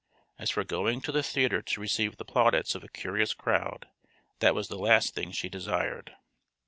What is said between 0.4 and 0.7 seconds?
for